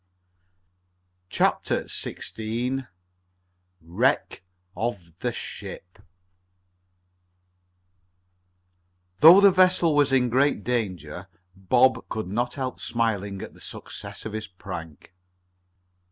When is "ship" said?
5.31-5.99